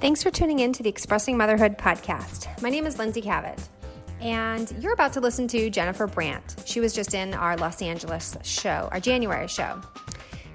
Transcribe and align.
Thanks 0.00 0.22
for 0.22 0.30
tuning 0.30 0.58
in 0.58 0.72
to 0.74 0.82
the 0.82 0.90
Expressing 0.90 1.36
Motherhood 1.36 1.78
podcast. 1.78 2.60
My 2.60 2.68
name 2.68 2.84
is 2.86 2.98
Lindsay 2.98 3.22
Kavet, 3.22 3.58
and 4.20 4.70
you're 4.78 4.92
about 4.92 5.14
to 5.14 5.20
listen 5.20 5.48
to 5.48 5.70
Jennifer 5.70 6.06
Brandt. 6.06 6.56
She 6.66 6.80
was 6.80 6.92
just 6.92 7.14
in 7.14 7.32
our 7.32 7.56
Los 7.56 7.80
Angeles 7.80 8.36
show, 8.42 8.90
our 8.92 9.00
January 9.00 9.48
show. 9.48 9.80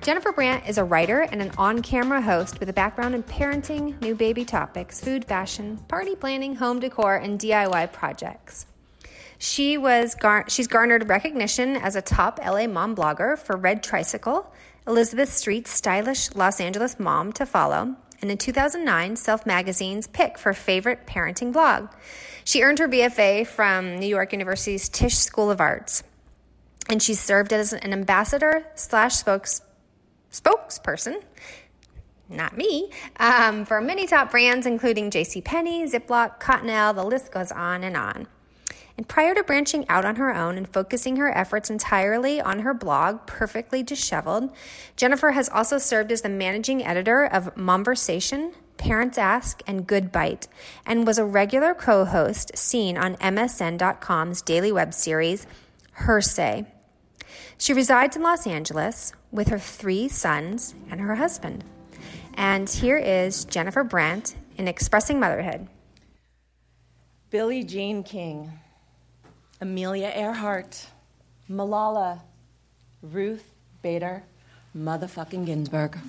Jennifer 0.01 0.31
Brandt 0.31 0.69
is 0.69 0.77
a 0.77 0.83
writer 0.83 1.21
and 1.21 1.41
an 1.41 1.51
on 1.57 1.81
camera 1.81 2.21
host 2.21 2.59
with 2.59 2.69
a 2.69 2.73
background 2.73 3.15
in 3.15 3.23
parenting, 3.23 3.99
new 3.99 4.13
baby 4.13 4.45
topics, 4.45 5.01
food, 5.01 5.25
fashion, 5.25 5.77
party 5.87 6.15
planning, 6.15 6.55
home 6.55 6.79
decor, 6.79 7.15
and 7.15 7.39
DIY 7.39 7.91
projects. 7.91 8.67
She 9.39 9.75
was 9.75 10.13
gar- 10.13 10.45
she's 10.49 10.67
garnered 10.67 11.09
recognition 11.09 11.75
as 11.77 11.95
a 11.95 12.01
top 12.01 12.39
LA 12.45 12.67
mom 12.67 12.95
blogger 12.95 13.39
for 13.39 13.57
Red 13.57 13.81
Tricycle, 13.81 14.53
Elizabeth 14.87 15.29
Street's 15.29 15.71
stylish 15.71 16.35
Los 16.35 16.61
Angeles 16.61 16.99
mom 16.99 17.31
to 17.33 17.45
follow, 17.47 17.95
and 18.21 18.31
in 18.31 18.37
2009, 18.37 19.15
Self 19.15 19.45
Magazine's 19.45 20.07
pick 20.07 20.37
for 20.37 20.53
favorite 20.53 21.05
parenting 21.05 21.51
blog. 21.51 21.89
She 22.43 22.61
earned 22.61 22.79
her 22.79 22.87
BFA 22.87 23.45
from 23.47 23.99
New 23.99 24.07
York 24.07 24.31
University's 24.31 24.89
Tisch 24.89 25.17
School 25.17 25.51
of 25.51 25.61
Arts, 25.61 26.03
and 26.89 27.01
she 27.01 27.13
served 27.13 27.53
as 27.53 27.73
an 27.73 27.93
ambassador 27.93 28.65
slash 28.75 29.15
spokes, 29.15 29.61
spokesperson 30.31 31.21
not 32.31 32.57
me, 32.57 32.89
um, 33.19 33.65
for 33.65 33.81
many 33.81 34.07
top 34.07 34.31
brands, 34.31 34.65
including 34.65 35.11
JCPenney, 35.11 35.91
Ziploc, 35.91 36.39
Cottonelle, 36.39 36.95
the 36.95 37.03
list 37.03 37.31
goes 37.31 37.51
on 37.51 37.83
and 37.83 37.97
on. 37.97 38.27
And 38.97 39.07
prior 39.07 39.33
to 39.33 39.43
branching 39.43 39.85
out 39.89 40.05
on 40.05 40.17
her 40.17 40.35
own 40.35 40.57
and 40.57 40.67
focusing 40.67 41.15
her 41.15 41.35
efforts 41.35 41.69
entirely 41.69 42.41
on 42.41 42.59
her 42.59 42.73
blog, 42.73 43.25
Perfectly 43.25 43.83
Disheveled, 43.83 44.51
Jennifer 44.95 45.31
has 45.31 45.49
also 45.49 45.77
served 45.77 46.11
as 46.11 46.21
the 46.21 46.29
managing 46.29 46.85
editor 46.85 47.25
of 47.25 47.55
Momversation, 47.55 48.53
Parents 48.77 49.17
Ask, 49.17 49.61
and 49.65 49.87
Good 49.87 50.11
Bite, 50.11 50.47
and 50.85 51.07
was 51.07 51.17
a 51.17 51.25
regular 51.25 51.73
co 51.73 52.05
host 52.05 52.57
seen 52.57 52.97
on 52.97 53.15
MSN.com's 53.17 54.41
daily 54.41 54.71
web 54.71 54.93
series, 54.93 55.47
Her 55.93 56.21
Say. 56.21 56.65
She 57.57 57.73
resides 57.73 58.15
in 58.15 58.23
Los 58.23 58.47
Angeles 58.47 59.13
with 59.31 59.49
her 59.49 59.59
three 59.59 60.07
sons 60.07 60.73
and 60.89 60.99
her 60.99 61.15
husband. 61.15 61.63
And 62.33 62.67
here 62.67 62.97
is 62.97 63.45
Jennifer 63.45 63.83
Brandt 63.83 64.35
in 64.57 64.67
Expressing 64.67 65.19
Motherhood. 65.19 65.67
Billie 67.29 67.63
Jean 67.63 68.03
King. 68.03 68.51
Amelia 69.61 70.11
Earhart, 70.15 70.87
Malala, 71.47 72.21
Ruth 73.03 73.45
Bader, 73.83 74.23
motherfucking 74.75 75.45
Ginsburg. 75.45 75.99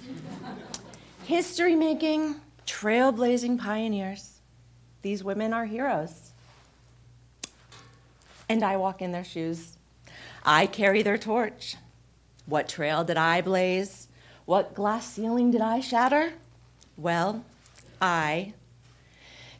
History 1.24 1.74
making, 1.74 2.36
trailblazing 2.66 3.60
pioneers. 3.60 4.40
These 5.02 5.22
women 5.22 5.52
are 5.52 5.66
heroes. 5.66 6.30
And 8.48 8.62
I 8.62 8.78
walk 8.78 9.02
in 9.02 9.12
their 9.12 9.22
shoes. 9.22 9.76
I 10.46 10.64
carry 10.66 11.02
their 11.02 11.18
torch. 11.18 11.76
What 12.46 12.70
trail 12.70 13.04
did 13.04 13.18
I 13.18 13.42
blaze? 13.42 14.08
What 14.46 14.74
glass 14.74 15.12
ceiling 15.12 15.50
did 15.50 15.60
I 15.60 15.80
shatter? 15.80 16.32
Well, 16.96 17.44
I, 18.00 18.54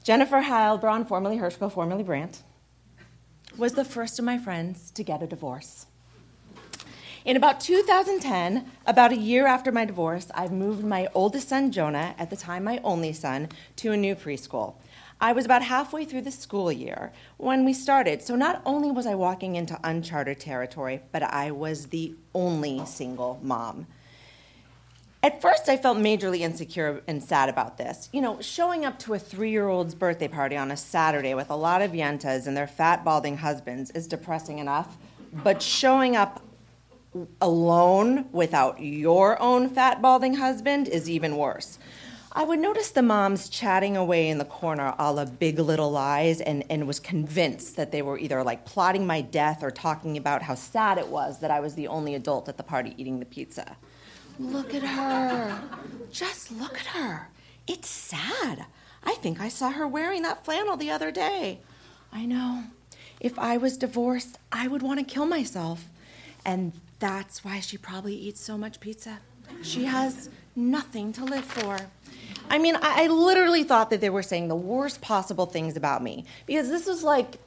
Jennifer 0.03 0.41
Heilbronn, 0.41 1.07
formerly 1.07 1.37
Hirschko, 1.37 1.71
formerly 1.71 2.03
Brandt, 2.03 2.43
was 3.57 3.75
the 3.75 3.85
first 3.85 4.19
of 4.19 4.25
my 4.25 4.39
friends 4.39 4.91
to 4.93 5.03
get 5.03 5.23
a 5.23 5.27
divorce. 5.27 5.87
In 7.25 7.37
about 7.37 7.61
2010, 7.61 8.69
about 8.85 9.13
a 9.13 9.17
year 9.17 9.47
after 9.47 9.71
my 9.71 9.85
divorce, 9.85 10.29
I 10.35 10.49
moved 10.49 10.83
my 10.83 11.07
oldest 11.15 11.51
son, 11.51 11.71
Jonah, 11.71 12.15
at 12.19 12.31
the 12.31 12.37
time 12.37 12.65
my 12.65 12.81
only 12.83 13.13
son, 13.13 13.49
to 13.77 13.93
a 13.93 13.97
new 13.97 14.17
preschool. 14.17 14.75
I 15.21 15.33
was 15.33 15.45
about 15.45 15.63
halfway 15.63 16.05
through 16.05 16.23
the 16.23 16.33
school 16.33 16.73
year 16.73 17.13
when 17.37 17.65
we 17.65 17.75
started, 17.75 18.23
so 18.23 18.35
not 18.35 18.61
only 18.67 18.91
was 18.91 19.07
I 19.07 19.15
walking 19.15 19.55
into 19.55 19.79
uncharted 19.85 20.41
territory, 20.41 21.01
but 21.13 21.23
I 21.23 21.53
was 21.53 21.87
the 21.87 22.17
only 22.35 22.85
single 22.87 23.39
mom. 23.41 23.87
At 25.25 25.41
first, 25.41 25.69
I 25.69 25.77
felt 25.77 25.99
majorly 25.99 26.41
insecure 26.41 27.01
and 27.07 27.23
sad 27.23 27.49
about 27.49 27.79
this. 27.79 28.09
You 28.13 28.21
know, 28.21 28.41
showing 28.41 28.85
up 28.85 28.99
to 29.01 29.15
a 29.15 29.21
three 29.21 29.53
year 29.53 29.69
old's 29.69 29.95
birthday 29.95 30.27
party 30.27 30.57
on 30.57 30.73
a 30.73 30.77
Saturday 30.77 31.33
with 31.35 31.49
a 31.51 31.55
lot 31.55 31.81
of 31.81 31.93
yentas 31.93 32.49
and 32.49 32.57
their 32.57 32.67
fat, 32.67 33.05
balding 33.05 33.37
husbands 33.37 33.93
is 33.93 34.09
depressing 34.09 34.59
enough, 34.59 34.97
but 35.45 35.63
showing 35.63 36.17
up 36.17 36.43
alone 37.41 38.29
without 38.33 38.83
your 38.83 39.41
own 39.41 39.69
fat, 39.69 40.03
balding 40.03 40.35
husband 40.35 40.89
is 40.89 41.09
even 41.09 41.37
worse. 41.37 41.79
I 42.33 42.43
would 42.43 42.59
notice 42.59 42.91
the 42.91 43.03
moms 43.03 43.49
chatting 43.49 43.97
away 43.97 44.29
in 44.29 44.39
the 44.39 44.45
corner 44.45 44.93
a 44.99 45.13
la 45.13 45.27
big 45.27 45.61
little 45.61 45.93
lies 45.93 46.41
and, 46.41 46.65
and 46.69 46.89
was 46.89 46.99
convinced 46.99 47.77
that 47.77 47.93
they 47.93 48.03
were 48.03 48.19
either 48.19 48.43
like 48.43 48.65
plotting 48.65 49.07
my 49.07 49.21
death 49.21 49.63
or 49.63 49.71
talking 49.71 50.17
about 50.17 50.43
how 50.43 50.57
sad 50.57 50.99
it 50.99 51.07
was 51.07 51.39
that 51.41 51.51
I 51.53 51.61
was 51.61 51.77
the 51.77 51.87
only 51.87 52.17
adult 52.17 52.49
at 52.49 52.57
the 52.57 52.63
party 52.65 52.95
eating 52.97 53.21
the 53.21 53.27
pizza. 53.27 53.77
Look 54.39 54.75
at 54.75 54.83
her. 54.83 55.61
Just 56.11 56.51
look 56.53 56.75
at 56.75 56.87
her. 56.87 57.29
It's 57.67 57.89
sad. 57.89 58.67
I 59.05 59.15
think 59.15 59.41
I 59.41 59.49
saw 59.49 59.71
her 59.71 59.87
wearing 59.87 60.23
that 60.23 60.45
flannel 60.45 60.77
the 60.77 60.91
other 60.91 61.11
day. 61.11 61.61
I 62.13 62.27
know. 62.27 62.65
If 63.21 63.39
I 63.39 63.57
was 63.57 63.77
divorced, 63.77 64.39
I 64.51 64.69
would 64.69 64.83
want 64.83 65.01
to 65.01 65.05
kill 65.05 65.27
myself. 65.27 65.89
And 66.45 66.73
that's 66.99 67.45
why 67.45 67.61
she 67.61 67.77
probably 67.77 68.15
eats 68.15 68.41
so 68.41 68.59
much 68.59 68.81
pizza. 68.81 69.21
She 69.63 69.85
has 69.85 70.29
nothing 70.57 71.13
to 71.15 71.25
live 71.25 71.45
for. 71.45 71.79
I 72.51 72.59
mean, 72.59 72.77
I, 72.81 73.07
literally 73.07 73.65
thought 73.65 73.91
that 73.91 74.01
they 74.01 74.11
were 74.11 74.23
saying 74.23 74.49
the 74.49 74.57
worst 74.57 75.01
possible 75.01 75.47
things 75.47 75.77
about 75.77 76.03
me 76.03 76.25
because 76.47 76.69
this 76.69 76.87
was 76.87 77.03
like 77.03 77.39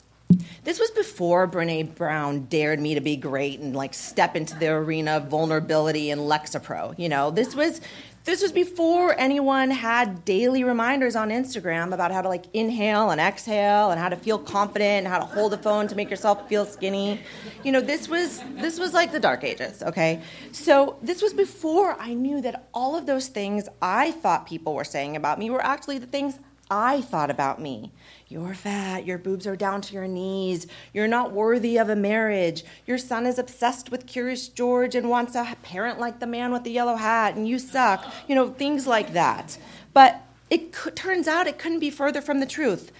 this 0.63 0.79
was 0.79 0.89
before 0.91 1.47
Brene 1.47 1.93
Brown 1.95 2.45
dared 2.45 2.79
me 2.79 2.95
to 2.95 3.01
be 3.01 3.15
great 3.15 3.59
and 3.59 3.75
like 3.75 3.93
step 3.93 4.35
into 4.35 4.57
the 4.57 4.69
arena 4.69 5.17
of 5.17 5.27
vulnerability 5.27 6.09
and 6.09 6.21
Lexapro. 6.21 6.97
You 6.97 7.09
know, 7.09 7.29
this 7.31 7.55
was 7.55 7.81
this 8.25 8.41
was 8.41 8.51
before 8.51 9.17
anyone 9.19 9.69
had 9.69 10.25
daily 10.25 10.63
reminders 10.63 11.15
on 11.15 11.29
Instagram 11.29 11.93
about 11.93 12.11
how 12.11 12.23
to 12.23 12.27
like 12.27 12.45
inhale 12.53 13.11
and 13.11 13.21
exhale 13.21 13.91
and 13.91 13.99
how 13.99 14.09
to 14.09 14.15
feel 14.15 14.39
confident 14.39 15.05
and 15.05 15.07
how 15.07 15.19
to 15.19 15.25
hold 15.25 15.53
a 15.53 15.57
phone 15.59 15.87
to 15.87 15.95
make 15.95 16.09
yourself 16.09 16.49
feel 16.49 16.65
skinny. 16.65 17.19
You 17.63 17.71
know, 17.71 17.81
this 17.81 18.09
was 18.09 18.41
this 18.55 18.79
was 18.79 18.95
like 18.95 19.11
the 19.11 19.19
dark 19.19 19.43
ages, 19.43 19.83
okay? 19.83 20.23
So, 20.51 20.97
this 21.03 21.21
was 21.21 21.33
before 21.33 21.95
I 21.99 22.15
knew 22.15 22.41
that 22.41 22.67
all 22.73 22.95
of 22.95 23.05
those 23.05 23.27
things 23.27 23.69
I 23.79 24.09
thought 24.09 24.47
people 24.47 24.73
were 24.73 24.83
saying 24.83 25.15
about 25.15 25.37
me 25.37 25.51
were 25.51 25.63
actually 25.63 25.99
the 25.99 26.07
things 26.07 26.39
I 26.69 27.01
thought 27.01 27.29
about 27.29 27.61
me. 27.61 27.91
You're 28.27 28.55
fat, 28.55 29.05
your 29.05 29.19
boobs 29.19 29.45
are 29.45 29.55
down 29.55 29.81
to 29.81 29.93
your 29.93 30.07
knees, 30.07 30.65
you're 30.93 31.07
not 31.07 31.31
worthy 31.31 31.77
of 31.77 31.89
a 31.89 31.95
marriage, 31.95 32.63
your 32.87 32.97
son 32.97 33.27
is 33.27 33.37
obsessed 33.37 33.91
with 33.91 34.07
Curious 34.07 34.47
George 34.47 34.95
and 34.95 35.09
wants 35.09 35.35
a 35.35 35.55
parent 35.61 35.99
like 35.99 36.19
the 36.19 36.25
man 36.25 36.51
with 36.51 36.63
the 36.63 36.71
yellow 36.71 36.95
hat, 36.95 37.35
and 37.35 37.47
you 37.47 37.59
suck. 37.59 38.03
You 38.27 38.33
know, 38.33 38.49
things 38.49 38.87
like 38.87 39.13
that. 39.13 39.57
But 39.93 40.23
it 40.49 40.71
could, 40.71 40.95
turns 40.95 41.27
out 41.27 41.47
it 41.47 41.59
couldn't 41.59 41.79
be 41.79 41.91
further 41.91 42.21
from 42.21 42.39
the 42.39 42.45
truth. 42.47 42.91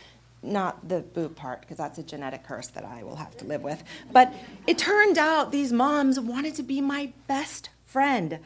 Not 0.43 0.87
the 0.87 0.99
boob 0.99 1.35
part, 1.35 1.61
because 1.61 1.77
that's 1.77 1.97
a 1.97 2.03
genetic 2.03 2.43
curse 2.43 2.67
that 2.67 2.85
I 2.85 3.01
will 3.01 3.15
have 3.15 3.35
to 3.37 3.45
live 3.45 3.63
with. 3.63 3.83
But 4.11 4.31
it 4.67 4.77
turned 4.77 5.17
out 5.17 5.51
these 5.51 5.73
moms 5.73 6.19
wanted 6.19 6.53
to 6.55 6.63
be 6.63 6.81
my 6.81 7.13
best 7.27 7.69
friend. 7.83 8.39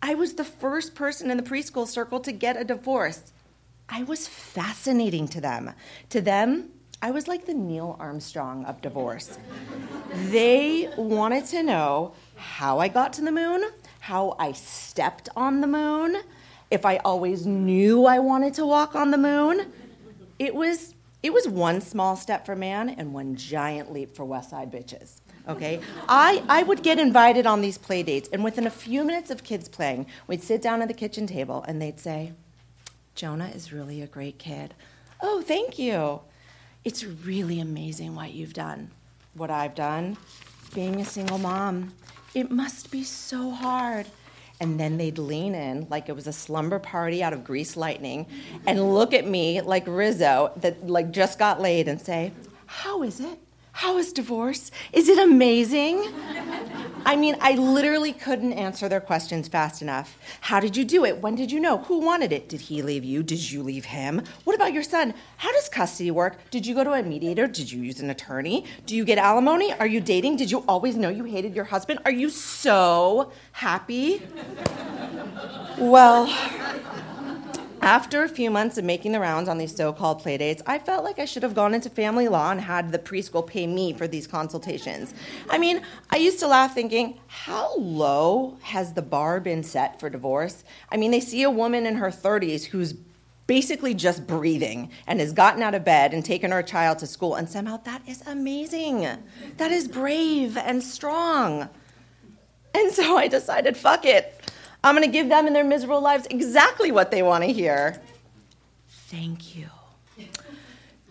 I 0.00 0.14
was 0.14 0.34
the 0.34 0.44
first 0.44 0.94
person 0.94 1.28
in 1.28 1.36
the 1.36 1.42
preschool 1.42 1.88
circle 1.88 2.20
to 2.20 2.30
get 2.30 2.56
a 2.56 2.64
divorce. 2.64 3.32
I 3.90 4.04
was 4.04 4.28
fascinating 4.28 5.26
to 5.28 5.40
them. 5.40 5.72
To 6.10 6.20
them, 6.20 6.70
I 7.02 7.10
was 7.10 7.26
like 7.26 7.46
the 7.46 7.54
Neil 7.54 7.96
Armstrong 7.98 8.64
of 8.66 8.80
divorce. 8.80 9.38
they 10.26 10.88
wanted 10.96 11.46
to 11.46 11.62
know 11.62 12.12
how 12.36 12.78
I 12.78 12.88
got 12.88 13.12
to 13.14 13.22
the 13.22 13.32
moon, 13.32 13.64
how 14.00 14.36
I 14.38 14.52
stepped 14.52 15.28
on 15.34 15.60
the 15.60 15.66
moon, 15.66 16.18
if 16.70 16.86
I 16.86 16.98
always 16.98 17.46
knew 17.46 18.06
I 18.06 18.20
wanted 18.20 18.54
to 18.54 18.66
walk 18.66 18.94
on 18.94 19.10
the 19.10 19.18
moon. 19.18 19.72
It 20.38 20.54
was 20.54 20.94
it 21.22 21.34
was 21.34 21.46
one 21.46 21.82
small 21.82 22.16
step 22.16 22.46
for 22.46 22.56
man 22.56 22.88
and 22.88 23.12
one 23.12 23.36
giant 23.36 23.92
leap 23.92 24.16
for 24.16 24.24
West 24.24 24.50
Side 24.50 24.72
bitches. 24.72 25.20
Okay? 25.46 25.80
I, 26.08 26.42
I 26.48 26.62
would 26.62 26.82
get 26.82 26.98
invited 26.98 27.44
on 27.44 27.60
these 27.60 27.76
play 27.76 28.02
dates, 28.02 28.30
and 28.32 28.42
within 28.42 28.66
a 28.66 28.70
few 28.70 29.04
minutes 29.04 29.30
of 29.30 29.44
kids 29.44 29.68
playing, 29.68 30.06
we'd 30.26 30.42
sit 30.42 30.62
down 30.62 30.80
at 30.80 30.88
the 30.88 30.94
kitchen 30.94 31.26
table 31.26 31.62
and 31.68 31.80
they'd 31.80 32.00
say, 32.00 32.32
Jonah 33.14 33.50
is 33.54 33.72
really 33.72 34.02
a 34.02 34.06
great 34.06 34.38
kid. 34.38 34.74
Oh, 35.20 35.42
thank 35.42 35.78
you. 35.78 36.20
It's 36.84 37.04
really 37.04 37.60
amazing 37.60 38.14
what 38.14 38.32
you've 38.32 38.54
done. 38.54 38.90
What 39.34 39.50
I've 39.50 39.74
done, 39.74 40.16
being 40.74 41.00
a 41.00 41.04
single 41.04 41.38
mom. 41.38 41.92
It 42.34 42.50
must 42.50 42.90
be 42.90 43.04
so 43.04 43.50
hard. 43.50 44.06
And 44.60 44.78
then 44.78 44.98
they'd 44.98 45.18
lean 45.18 45.54
in 45.54 45.86
like 45.90 46.08
it 46.08 46.14
was 46.14 46.26
a 46.26 46.32
slumber 46.32 46.78
party 46.78 47.22
out 47.22 47.32
of 47.32 47.44
Grease 47.44 47.76
Lightning 47.76 48.26
and 48.66 48.94
look 48.94 49.14
at 49.14 49.26
me 49.26 49.60
like 49.62 49.84
Rizzo 49.86 50.52
that 50.56 50.86
like 50.86 51.12
just 51.12 51.38
got 51.38 51.60
laid 51.60 51.88
and 51.88 52.00
say, 52.00 52.32
"How 52.66 53.02
is 53.02 53.20
it? 53.20 53.38
How 53.72 53.96
is 53.96 54.12
divorce? 54.12 54.70
Is 54.92 55.08
it 55.08 55.18
amazing?" 55.18 56.12
I 57.04 57.16
mean, 57.16 57.36
I 57.40 57.54
literally 57.54 58.12
couldn't 58.12 58.52
answer 58.52 58.88
their 58.88 59.00
questions 59.00 59.48
fast 59.48 59.82
enough. 59.82 60.18
How 60.40 60.60
did 60.60 60.76
you 60.76 60.84
do 60.84 61.04
it? 61.04 61.18
When 61.18 61.34
did 61.34 61.50
you 61.50 61.60
know? 61.60 61.78
Who 61.78 62.00
wanted 62.00 62.32
it? 62.32 62.48
Did 62.48 62.60
he 62.60 62.82
leave 62.82 63.04
you? 63.04 63.22
Did 63.22 63.50
you 63.50 63.62
leave 63.62 63.86
him? 63.86 64.22
What 64.44 64.54
about 64.54 64.72
your 64.72 64.82
son? 64.82 65.14
How 65.38 65.50
does 65.52 65.68
custody 65.68 66.10
work? 66.10 66.38
Did 66.50 66.66
you 66.66 66.74
go 66.74 66.84
to 66.84 66.92
a 66.92 67.02
mediator? 67.02 67.46
Did 67.46 67.72
you 67.72 67.82
use 67.82 68.00
an 68.00 68.10
attorney? 68.10 68.64
Do 68.86 68.94
you 68.94 69.04
get 69.04 69.18
alimony? 69.18 69.72
Are 69.74 69.86
you 69.86 70.00
dating? 70.00 70.36
Did 70.36 70.50
you 70.50 70.64
always 70.68 70.96
know 70.96 71.08
you 71.08 71.24
hated 71.24 71.54
your 71.54 71.64
husband? 71.64 72.00
Are 72.04 72.12
you 72.12 72.30
so 72.30 73.32
happy? 73.52 74.22
well, 75.78 76.26
after 77.82 78.22
a 78.22 78.28
few 78.28 78.50
months 78.50 78.78
of 78.78 78.84
making 78.84 79.12
the 79.12 79.20
rounds 79.20 79.48
on 79.48 79.58
these 79.58 79.74
so 79.74 79.92
called 79.92 80.22
playdates, 80.22 80.60
I 80.66 80.78
felt 80.78 81.04
like 81.04 81.18
I 81.18 81.24
should 81.24 81.42
have 81.42 81.54
gone 81.54 81.74
into 81.74 81.88
family 81.90 82.28
law 82.28 82.50
and 82.50 82.60
had 82.60 82.92
the 82.92 82.98
preschool 82.98 83.46
pay 83.46 83.66
me 83.66 83.92
for 83.92 84.06
these 84.06 84.26
consultations. 84.26 85.14
I 85.48 85.58
mean, 85.58 85.82
I 86.10 86.16
used 86.16 86.38
to 86.40 86.46
laugh 86.46 86.74
thinking, 86.74 87.18
how 87.26 87.76
low 87.76 88.58
has 88.62 88.92
the 88.92 89.02
bar 89.02 89.40
been 89.40 89.62
set 89.62 89.98
for 89.98 90.10
divorce? 90.10 90.64
I 90.90 90.96
mean, 90.96 91.10
they 91.10 91.20
see 91.20 91.42
a 91.42 91.50
woman 91.50 91.86
in 91.86 91.96
her 91.96 92.10
30s 92.10 92.64
who's 92.64 92.94
basically 93.46 93.94
just 93.94 94.26
breathing 94.26 94.90
and 95.08 95.18
has 95.18 95.32
gotten 95.32 95.62
out 95.62 95.74
of 95.74 95.84
bed 95.84 96.14
and 96.14 96.24
taken 96.24 96.52
her 96.52 96.62
child 96.62 96.98
to 97.00 97.06
school, 97.06 97.34
and 97.34 97.48
somehow 97.48 97.76
that 97.78 98.00
is 98.06 98.22
amazing. 98.26 99.08
That 99.56 99.72
is 99.72 99.88
brave 99.88 100.56
and 100.56 100.82
strong. 100.82 101.68
And 102.72 102.92
so 102.92 103.16
I 103.16 103.26
decided, 103.26 103.76
fuck 103.76 104.04
it. 104.04 104.52
I'm 104.82 104.94
going 104.94 105.06
to 105.06 105.12
give 105.12 105.28
them 105.28 105.46
in 105.46 105.52
their 105.52 105.64
miserable 105.64 106.00
lives 106.00 106.26
exactly 106.30 106.90
what 106.90 107.10
they 107.10 107.22
want 107.22 107.44
to 107.44 107.52
hear. 107.52 108.00
Thank 108.88 109.54
you. 109.54 109.66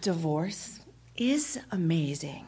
Divorce 0.01 0.79
is 1.15 1.59
amazing. 1.71 2.45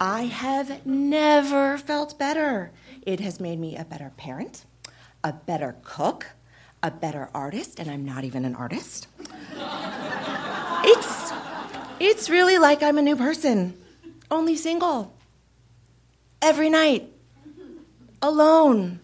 I 0.00 0.22
have 0.22 0.86
never 0.86 1.76
felt 1.78 2.18
better. 2.18 2.70
It 3.02 3.20
has 3.20 3.40
made 3.40 3.58
me 3.58 3.76
a 3.76 3.84
better 3.84 4.12
parent, 4.16 4.64
a 5.24 5.32
better 5.32 5.76
cook, 5.82 6.26
a 6.82 6.90
better 6.90 7.28
artist, 7.34 7.78
and 7.78 7.90
I'm 7.90 8.04
not 8.04 8.24
even 8.24 8.44
an 8.44 8.54
artist. 8.54 9.08
it's, 10.84 11.32
it's 11.98 12.30
really 12.30 12.58
like 12.58 12.82
I'm 12.82 12.98
a 12.98 13.02
new 13.02 13.16
person, 13.16 13.76
only 14.30 14.56
single. 14.56 15.14
Every 16.40 16.70
night, 16.70 17.12
alone 18.22 19.00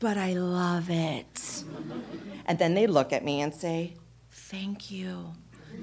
but 0.00 0.16
I 0.16 0.32
love 0.32 0.90
it. 0.90 1.64
And 2.46 2.58
then 2.58 2.74
they 2.74 2.86
look 2.86 3.12
at 3.12 3.24
me 3.24 3.40
and 3.40 3.54
say, 3.54 3.94
Thank 4.30 4.90
you. 4.90 5.34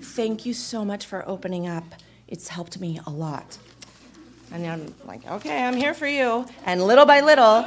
Thank 0.02 0.46
you 0.46 0.54
so 0.54 0.84
much 0.84 1.06
for 1.06 1.28
opening 1.28 1.68
up. 1.68 1.86
It's 2.28 2.50
helped 2.50 2.81
me 2.81 3.00
a 3.08 3.10
lot. 3.10 3.58
And 4.52 4.66
I'm 4.66 4.94
like, 5.06 5.25
okay, 5.25 5.64
I'm 5.64 5.75
here 5.75 5.94
for 5.94 6.08
you. 6.08 6.46
And 6.66 6.84
little 6.84 7.06
by 7.06 7.22
little, 7.22 7.66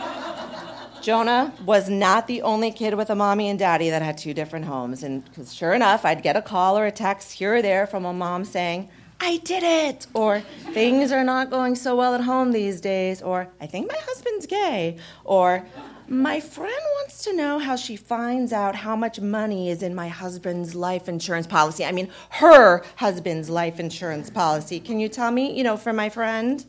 Jonah 1.03 1.55
was 1.65 1.89
not 1.89 2.27
the 2.27 2.43
only 2.43 2.71
kid 2.71 2.95
with 2.95 3.11
a 3.11 3.15
mommy 3.15 3.49
and 3.49 3.59
daddy 3.59 3.91
that 3.91 4.03
had 4.03 4.19
two 4.19 4.35
different 4.35 4.67
homes. 4.67 5.03
And 5.03 5.25
because 5.25 5.55
sure 5.55 5.73
enough, 5.73 6.05
I'd 6.05 6.23
get 6.23 6.37
a 6.37 6.43
call 6.43 6.79
or 6.79 6.87
a 6.87 6.93
text 6.93 7.33
here 7.33 7.57
or 7.57 7.63
there 7.63 7.87
from 7.87 8.05
a 8.05 8.13
mom 8.13 8.45
saying, 8.45 8.91
I 9.23 9.37
did 9.39 9.63
it! 9.63 10.07
Or 10.15 10.41
things 10.73 11.13
are 11.13 11.25
not 11.25 11.51
going 11.51 11.75
so 11.75 11.95
well 11.95 12.15
at 12.15 12.23
home 12.23 12.53
these 12.53 12.81
days. 12.81 13.21
Or 13.21 13.49
I 13.61 13.67
think 13.67 13.89
my 13.89 13.99
husband's 13.99 14.47
gay. 14.47 14.97
Or 15.25 15.67
my 16.11 16.41
friend 16.41 16.83
wants 16.97 17.23
to 17.23 17.33
know 17.33 17.61
how 17.61 17.77
she 17.77 17.95
finds 17.95 18.53
out 18.53 18.75
how 18.75 18.97
much 18.97 19.21
money 19.21 19.71
is 19.71 19.81
in 19.81 19.95
my 19.95 20.09
husband's 20.09 20.75
life 20.75 21.09
insurance 21.09 21.47
policy. 21.47 21.85
I 21.85 21.93
mean, 21.93 22.11
her 22.31 22.83
husband's 22.97 23.49
life 23.49 23.79
insurance 23.79 24.29
policy. 24.29 24.81
Can 24.81 24.99
you 24.99 25.09
tell 25.09 25.31
me, 25.31 25.57
you 25.57 25.63
know, 25.63 25.77
for 25.77 25.93
my 25.93 26.09
friend? 26.09 26.65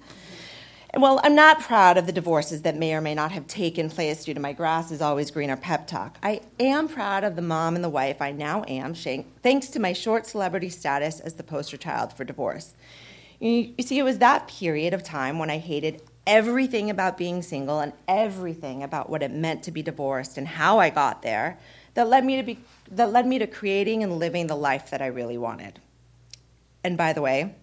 Well, 0.95 1.19
I'm 1.23 1.33
not 1.33 1.59
proud 1.61 1.97
of 1.97 2.05
the 2.05 2.11
divorces 2.11 2.61
that 2.61 2.75
may 2.75 2.93
or 2.93 3.01
may 3.01 3.15
not 3.15 3.31
have 3.31 3.47
taken 3.47 3.89
place 3.89 4.25
due 4.25 4.35
to 4.35 4.39
my 4.39 4.53
grass 4.53 4.91
is 4.91 5.01
always 5.01 5.31
greener 5.31 5.57
pep 5.57 5.87
talk. 5.87 6.19
I 6.21 6.41
am 6.59 6.87
proud 6.87 7.23
of 7.23 7.35
the 7.35 7.41
mom 7.41 7.73
and 7.75 7.83
the 7.83 7.89
wife 7.89 8.21
I 8.21 8.31
now 8.31 8.63
am, 8.67 8.93
thanks 8.93 9.69
to 9.69 9.79
my 9.79 9.93
short 9.93 10.27
celebrity 10.27 10.69
status 10.69 11.19
as 11.19 11.33
the 11.33 11.43
poster 11.43 11.77
child 11.77 12.13
for 12.13 12.25
divorce. 12.25 12.75
You 13.39 13.73
see, 13.79 13.97
it 13.97 14.03
was 14.03 14.19
that 14.19 14.47
period 14.47 14.93
of 14.93 15.01
time 15.01 15.39
when 15.39 15.49
I 15.49 15.57
hated 15.57 16.03
everything 16.27 16.89
about 16.89 17.17
being 17.17 17.41
single 17.41 17.79
and 17.79 17.93
everything 18.07 18.83
about 18.83 19.09
what 19.09 19.23
it 19.23 19.31
meant 19.31 19.63
to 19.63 19.71
be 19.71 19.81
divorced 19.81 20.37
and 20.37 20.47
how 20.47 20.79
I 20.79 20.89
got 20.89 21.21
there 21.21 21.57
that 21.93 22.07
led 22.07 22.23
me 22.23 22.37
to 22.37 22.43
be 22.43 22.59
that 22.91 23.11
led 23.11 23.25
me 23.25 23.39
to 23.39 23.47
creating 23.47 24.03
and 24.03 24.19
living 24.19 24.47
the 24.47 24.55
life 24.55 24.89
that 24.89 25.01
I 25.01 25.07
really 25.07 25.37
wanted. 25.37 25.79
And 26.83 26.97
by 26.97 27.13
the 27.13 27.21
way, 27.21 27.55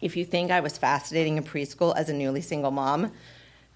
if 0.00 0.16
you 0.16 0.24
think 0.24 0.50
I 0.50 0.60
was 0.60 0.78
fascinating 0.78 1.36
in 1.36 1.44
preschool 1.44 1.94
as 1.96 2.08
a 2.08 2.14
newly 2.14 2.40
single 2.40 2.70
mom, 2.70 3.12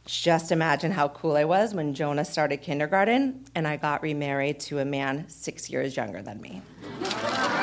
just 0.05 0.51
imagine 0.51 0.93
how 0.93 1.09
cool 1.09 1.37
I 1.37 1.45
was 1.45 1.75
when 1.75 1.95
Jonah 1.95 2.25
started 2.25 2.59
kindergarten 2.59 3.45
and 3.55 3.69
I 3.69 3.77
got 3.77 4.03
remarried 4.03 4.61
to 4.61 4.79
a 4.79 4.85
man 4.85 5.29
6 5.29 5.71
years 5.71 5.97
younger 5.97 6.23
than 6.23 6.41
me. 6.41 6.63